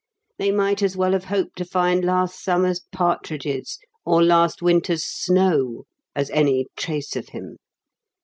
[0.39, 5.83] They might as well have hoped to find last summer's partridges or last winter's snow
[6.15, 7.57] as any trace of him.